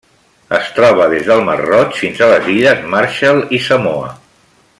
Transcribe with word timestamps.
Es 0.59 0.69
troba 0.77 1.05
des 1.11 1.27
del 1.31 1.43
Mar 1.49 1.57
Roig 1.59 1.99
fins 2.01 2.23
a 2.23 2.31
les 2.33 2.49
Illes 2.55 2.83
Marshall 2.95 3.45
i 3.59 3.61
Samoa. 3.69 4.11